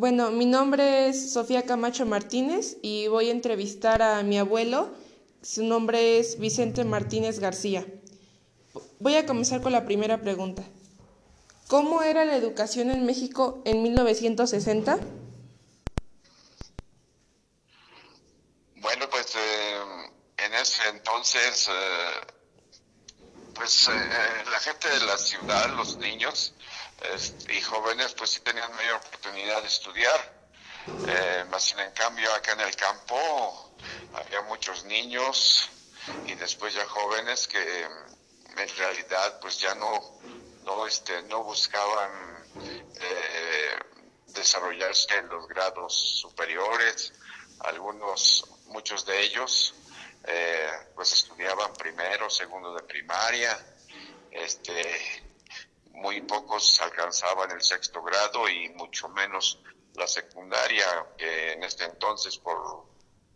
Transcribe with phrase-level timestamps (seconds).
[0.00, 4.94] Bueno, mi nombre es Sofía Camacho Martínez y voy a entrevistar a mi abuelo.
[5.42, 7.86] Su nombre es Vicente Martínez García.
[8.98, 10.62] Voy a comenzar con la primera pregunta.
[11.68, 14.98] ¿Cómo era la educación en México en 1960?
[18.76, 19.80] Bueno, pues eh,
[20.38, 22.26] en ese entonces, eh,
[23.52, 23.92] pues eh,
[24.50, 26.54] la gente de la ciudad, los niños,
[27.14, 30.40] este, y jóvenes pues sí tenían mayor oportunidad de estudiar.
[31.06, 33.74] Eh, más sin en cambio acá en el campo
[34.14, 35.68] había muchos niños
[36.26, 40.20] y después ya jóvenes que en realidad pues ya no,
[40.64, 42.10] no, este, no buscaban
[43.00, 43.78] eh,
[44.28, 47.12] desarrollarse en los grados superiores.
[47.60, 49.74] Algunos, muchos de ellos
[50.24, 53.58] eh, pues estudiaban primero, segundo de primaria,
[54.30, 55.29] este,
[55.92, 59.60] muy pocos alcanzaban el sexto grado y mucho menos
[59.94, 60.86] la secundaria,
[61.16, 62.86] que en este entonces, por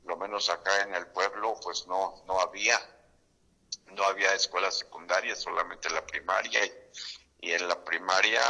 [0.05, 2.79] lo menos acá en el pueblo, pues no, no había,
[3.93, 6.61] no había escuela secundaria, solamente la primaria.
[7.41, 8.41] Y en la primaria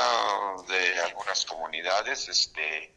[0.69, 2.95] de algunas comunidades, este,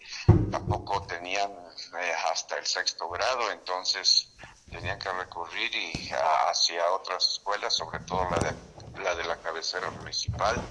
[0.52, 4.36] tampoco tenían eh, hasta el sexto grado, entonces
[4.70, 6.12] tenían que recurrir y
[6.48, 10.62] hacia otras escuelas, sobre todo la de, la de la cabecera municipal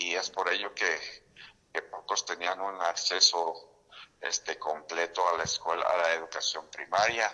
[0.00, 1.20] y, es por ello que,
[1.90, 3.86] pocos tenían un acceso
[4.20, 7.26] este completo a la escuela, a la educación primaria.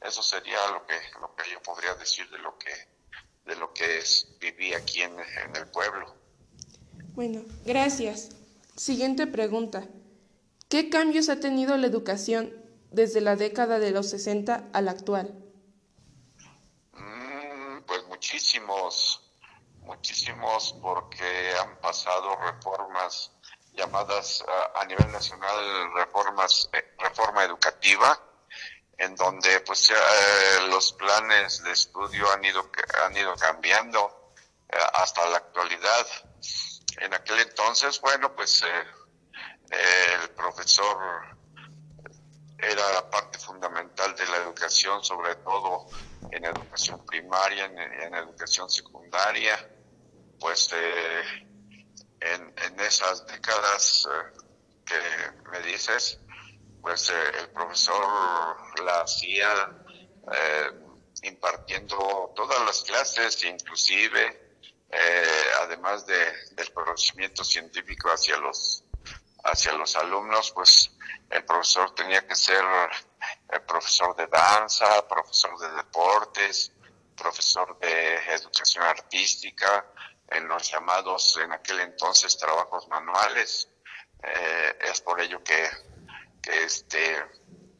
[0.00, 2.72] Eso sería lo que, lo que yo podría decir de lo que,
[3.44, 6.14] de lo que es, viví aquí en, en el pueblo.
[7.14, 8.30] Bueno, gracias.
[8.76, 9.88] Siguiente pregunta.
[10.68, 12.54] ¿Qué cambios ha tenido la educación
[12.90, 15.34] desde la década de los 60 a la actual?
[16.92, 19.27] Mm, pues muchísimos
[19.88, 23.32] muchísimos porque han pasado reformas
[23.72, 24.44] llamadas
[24.74, 28.20] a nivel nacional reformas eh, reforma educativa
[28.98, 29.94] en donde pues eh,
[30.68, 32.70] los planes de estudio han ido
[33.04, 34.32] han ido cambiando
[34.68, 36.06] eh, hasta la actualidad.
[37.00, 38.62] En aquel entonces bueno pues
[39.70, 40.98] el profesor
[42.58, 45.86] era la parte fundamental de la educación sobre todo
[46.30, 49.56] en educación primaria en educación secundaria
[50.40, 51.46] pues eh,
[52.20, 54.38] en, esas décadas eh,
[54.84, 56.18] que me dices,
[56.80, 57.96] pues eh, el profesor
[58.84, 59.74] la hacía
[61.22, 64.58] impartiendo todas las clases, inclusive,
[65.62, 68.84] además de, del conocimiento científico hacia los,
[69.44, 70.90] hacia los alumnos, pues
[71.30, 72.62] el profesor tenía que ser
[73.66, 76.72] profesor de danza, profesor de deportes,
[77.16, 79.86] profesor de educación artística,
[80.30, 83.68] en los llamados en aquel entonces trabajos manuales.
[84.22, 85.68] Eh, es por ello que,
[86.42, 87.16] este,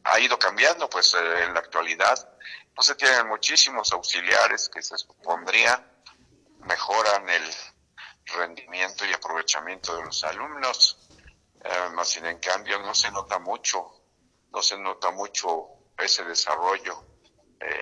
[0.03, 2.37] ha ido cambiando, pues eh, en la actualidad
[2.75, 5.85] no se tienen muchísimos auxiliares que se supondría
[6.61, 7.43] mejoran el
[8.25, 11.09] rendimiento y aprovechamiento de los alumnos,
[11.63, 14.03] eh, más sin en cambio no se nota mucho,
[14.51, 15.67] no se nota mucho
[15.97, 17.05] ese desarrollo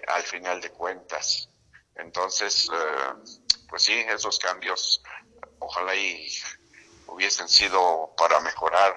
[0.08, 1.50] al final de cuentas.
[1.94, 2.68] Entonces,
[3.70, 5.02] pues sí, esos cambios
[5.60, 6.28] ojalá y
[7.08, 8.94] hubiesen sido para mejorar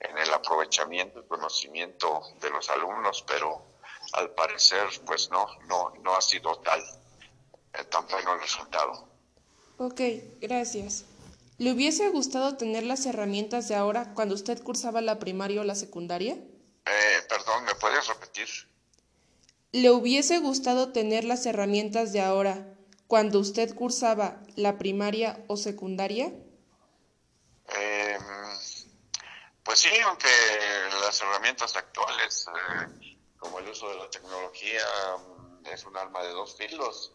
[0.00, 3.62] en el aprovechamiento y conocimiento de los alumnos, pero
[4.12, 6.80] al parecer pues no, no, no ha sido tal,
[7.74, 9.08] eh, tan bueno el resultado.
[9.78, 10.00] Ok,
[10.40, 11.04] gracias.
[11.58, 15.74] ¿Le hubiese gustado tener las herramientas de ahora cuando usted cursaba la primaria o la
[15.74, 16.34] secundaria?
[16.34, 18.48] Eh, perdón, ¿me puedes repetir?
[19.72, 22.77] ¿Le hubiese gustado tener las herramientas de ahora
[23.08, 26.26] cuando usted cursaba la primaria o secundaria?
[27.66, 28.22] Em,
[29.64, 30.28] pues sí, aunque
[31.00, 34.84] las herramientas actuales, eh, como el uso de la tecnología,
[35.16, 37.14] mm, es un arma de dos filos,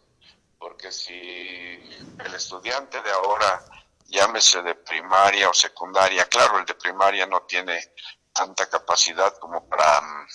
[0.58, 3.64] porque si el estudiante de ahora,
[4.06, 7.92] llámese de primaria o secundaria, claro, el de primaria no tiene
[8.32, 10.26] tanta capacidad como para mm,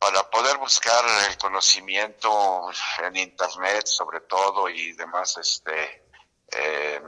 [0.00, 2.70] para poder buscar el conocimiento
[3.02, 6.08] en internet sobre todo y demás este
[6.48, 7.04] em,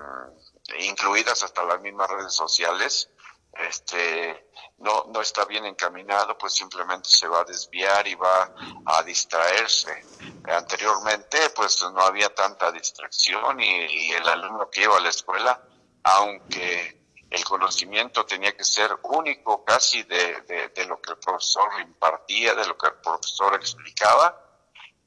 [0.79, 3.09] incluidas hasta las mismas redes sociales
[3.55, 8.55] este no no está bien encaminado pues simplemente se va a desviar y va
[8.87, 10.05] a distraerse.
[10.49, 15.63] Anteriormente pues no había tanta distracción y el alumno que iba a la escuela
[16.03, 17.02] aunque
[17.33, 22.77] el conocimiento tenía que ser único casi de, lo que el profesor impartía, de lo
[22.77, 24.39] que el profesor explicaba,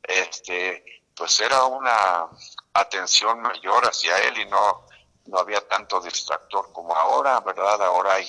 [0.01, 2.27] este, pues era una
[2.73, 4.87] atención mayor hacia él y no,
[5.27, 7.83] no había tanto distractor como ahora, ¿verdad?
[7.83, 8.27] Ahora hay,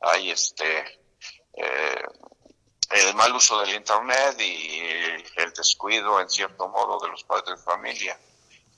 [0.00, 1.00] hay este,
[1.54, 2.04] eh,
[2.90, 4.80] el mal uso del Internet y
[5.36, 8.20] el descuido, en cierto modo, de los padres de familia,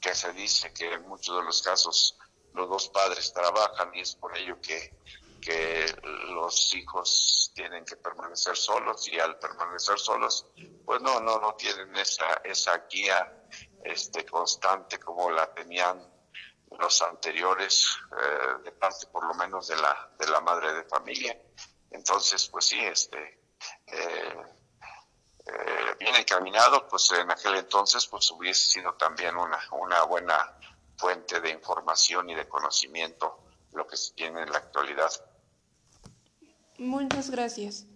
[0.01, 2.17] que se dice que en muchos de los casos
[2.55, 4.99] los dos padres trabajan y es por ello que,
[5.41, 5.87] que
[6.35, 10.47] los hijos tienen que permanecer solos y al permanecer solos,
[10.85, 13.47] pues no, no, no tienen esa, esa guía
[13.85, 16.11] este, constante como la tenían
[16.79, 17.87] los anteriores,
[18.19, 21.39] eh, de parte por lo menos de la, de la madre de familia.
[21.91, 23.43] Entonces, pues sí, este,
[23.87, 24.35] eh,
[25.47, 30.57] eh, bien encaminado, pues en aquel entonces pues hubiese sido también una, una buena
[31.03, 33.37] fuente de información y de conocimiento
[33.73, 35.11] lo que se tiene en la actualidad.
[36.79, 37.87] Muchas gracias.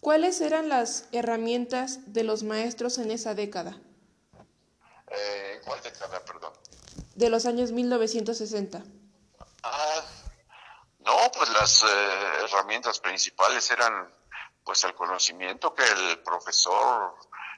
[0.00, 3.76] ¿Cuáles eran las herramientas de los maestros en esa década?
[5.08, 6.52] Eh, ¿Cuál década, perdón?
[7.16, 8.80] De los años 1960.
[9.64, 10.02] Ah,
[11.00, 11.86] no, pues las eh,
[12.44, 14.14] herramientas principales eran
[14.64, 17.16] pues el conocimiento que el profesor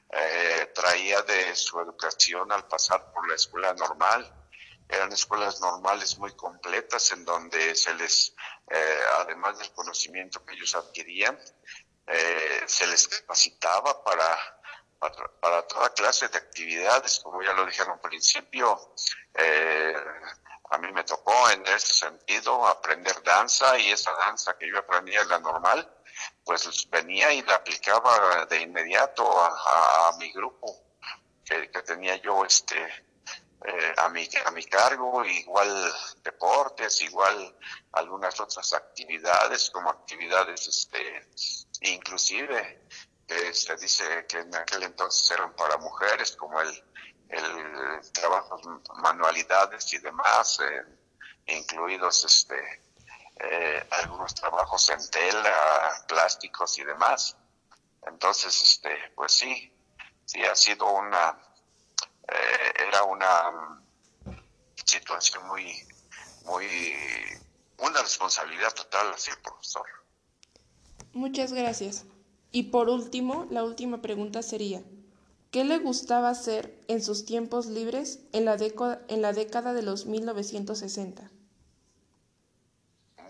[0.08, 4.41] eh, traía de su educación al pasar por la escuela normal.
[4.92, 8.34] Eran escuelas normales muy completas en donde se les,
[8.70, 11.38] eh, además del conocimiento que ellos adquirían,
[12.06, 14.60] eh, se les capacitaba para,
[15.40, 18.94] para, toda clase de actividades, como ya lo dijeron al principio.
[20.70, 25.22] a mí me tocó en ese sentido aprender danza y esa danza que yo aprendía
[25.22, 25.90] en la normal,
[26.44, 30.84] pues venía y la aplicaba de inmediato a, mi grupo
[31.44, 32.76] que, tenía yo este
[33.64, 35.92] eh, a, mi, a mi cargo, igual
[36.22, 37.56] deportes, igual
[37.92, 41.30] algunas otras actividades como actividades este
[41.82, 42.86] inclusive
[43.26, 46.84] que se dice que en aquel entonces eran para mujeres como el,
[47.28, 48.60] el trabajo
[48.96, 50.82] manualidades y demás eh,
[51.46, 52.82] incluidos este
[53.44, 57.36] eh, algunos trabajos en tela, plásticos y demás.
[58.06, 59.72] Entonces, este, pues sí,
[60.24, 61.36] sí ha sido una,
[62.92, 63.82] era una
[64.84, 65.72] situación muy,
[66.44, 66.66] muy,
[67.78, 69.86] una responsabilidad total hacia el profesor.
[71.14, 72.04] Muchas gracias.
[72.50, 74.82] Y por último, la última pregunta sería,
[75.50, 78.56] ¿qué le gustaba hacer en sus tiempos libres en la,
[79.08, 81.30] en la década de los 1960?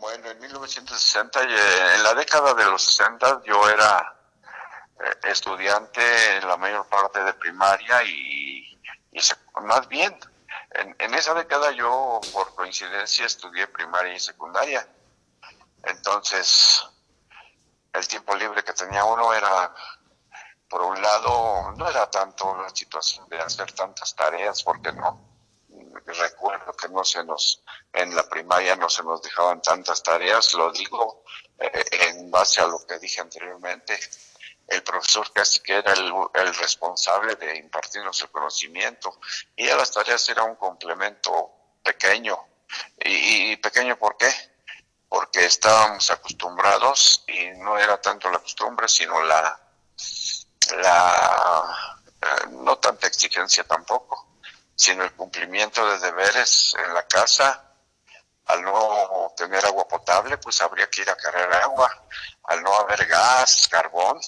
[0.00, 4.16] Bueno, en 1960, eh, en la década de los 60, yo era
[4.98, 6.00] eh, estudiante
[6.38, 8.78] en la mayor parte de primaria y,
[9.60, 10.18] más bien,
[10.70, 14.86] en, esa década yo por coincidencia estudié primaria y secundaria.
[15.84, 16.84] Entonces,
[17.92, 19.74] el tiempo libre que tenía uno era,
[20.68, 25.32] por un lado, no era tanto la situación de hacer tantas tareas, porque no
[26.04, 27.62] recuerdo que no se nos,
[27.92, 31.24] en la primaria no se nos dejaban tantas tareas, lo digo
[31.58, 33.98] eh, en base a lo que dije anteriormente,
[34.68, 39.18] el profesor casi que era el, responsable de impartirnos el conocimiento
[39.56, 41.50] y a las tareas era un complemento
[41.82, 42.38] pequeño.
[43.04, 44.30] ¿Y, pequeño por qué?
[45.08, 49.60] Porque estábamos acostumbrados y no era tanto la costumbre, sino la,
[50.78, 54.32] la eh, no tanta exigencia tampoco
[54.74, 57.68] sino el cumplimiento de deberes en la casa.
[58.46, 62.04] Al no tener agua potable, pues habría que ir a cargar agua.
[62.44, 64.20] Al no haber gas, carbón,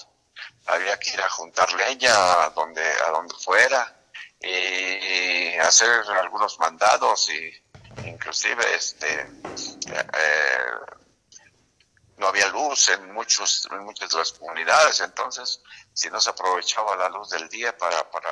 [0.67, 3.95] había que ir a juntar leña a donde, a donde fuera
[4.39, 7.63] y hacer algunos mandados y
[8.07, 10.67] inclusive este eh,
[12.17, 15.61] no había luz en muchos en muchas de las comunidades entonces
[15.93, 18.29] si no se aprovechaba la luz del día para, para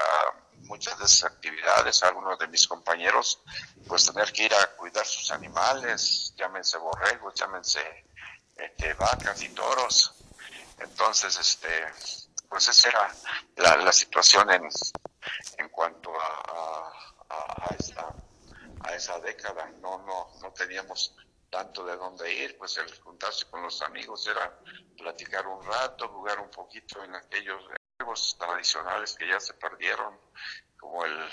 [0.63, 3.39] muchas de esas actividades, algunos de mis compañeros,
[3.87, 7.79] pues tener que ir a cuidar sus animales, llámense borregos, llámense
[8.55, 10.13] este, vacas y toros.
[10.79, 12.22] Entonces, este,
[12.53, 14.69] pues esa era la, situación en,
[15.57, 16.93] en cuanto a,
[17.27, 18.13] a, esa,
[18.81, 19.71] a esa década.
[19.81, 21.15] No, no, no teníamos
[21.49, 24.55] tanto de dónde ir, pues el juntarse con los amigos era
[24.95, 27.59] platicar un rato, jugar un poquito en aquellos
[27.97, 30.19] juegos tradicionales que ya se perdieron,
[30.79, 31.27] como el,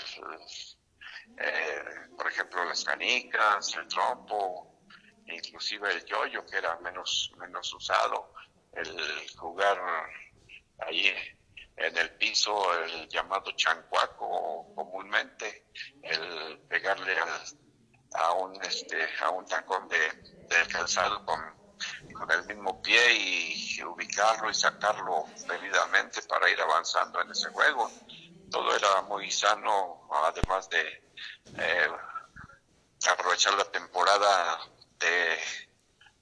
[1.37, 1.85] eh,
[2.17, 4.81] por ejemplo, las canicas, el trompo,
[5.27, 8.33] inclusive el yoyo, que era menos, menos usado,
[8.73, 9.79] el jugar
[10.87, 11.13] ahí
[11.77, 15.67] en el piso, el llamado chancuaco comúnmente,
[16.03, 17.15] el pegarle
[18.13, 21.61] a un este a un tacón de, de calzado con
[22.13, 27.89] con el mismo pie y ubicarlo y sacarlo debidamente para ir avanzando en ese juego.
[28.49, 31.11] Todo era muy sano, además de
[31.57, 31.87] eh,
[33.09, 34.59] aprovechar la temporada
[34.99, 35.39] de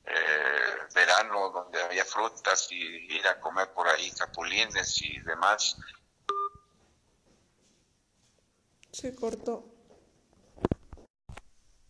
[0.10, 5.78] eh, verano donde había frutas y ir a comer por ahí capulines y demás.
[8.92, 9.66] Se cortó.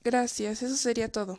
[0.03, 1.38] Gracias, eso sería todo.